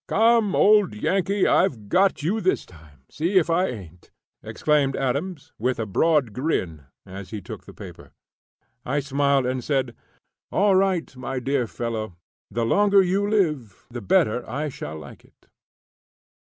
"Come, 0.07 0.55
old 0.55 0.95
Yankee, 0.95 1.45
I've 1.45 1.87
got 1.87 2.23
you 2.23 2.41
this 2.41 2.65
time 2.65 3.03
see 3.07 3.37
if 3.37 3.51
I 3.51 3.69
hain't!" 3.69 4.09
exclaimed 4.41 4.95
Adams, 4.95 5.53
with 5.59 5.77
a 5.77 5.85
broad 5.85 6.33
grin, 6.33 6.85
as 7.05 7.29
he 7.29 7.39
took 7.39 7.65
the 7.67 7.73
paper. 7.75 8.09
I 8.83 8.99
smiled, 8.99 9.45
and 9.45 9.63
said: 9.63 9.95
"All 10.51 10.75
right, 10.75 11.15
my 11.15 11.37
dear 11.39 11.67
fellow; 11.67 12.15
the 12.49 12.65
longer 12.65 13.03
you 13.03 13.29
live, 13.29 13.85
the 13.91 14.01
better 14.01 14.43
I 14.49 14.69
shall 14.69 14.97
like 14.97 15.23
it." 15.23 15.45